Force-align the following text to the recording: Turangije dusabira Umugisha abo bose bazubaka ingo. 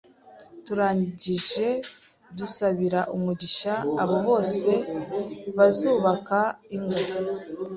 Turangije 0.65 1.67
dusabira 2.37 2.99
Umugisha 3.15 3.73
abo 4.01 4.17
bose 4.27 4.69
bazubaka 5.57 6.39
ingo. 6.75 6.99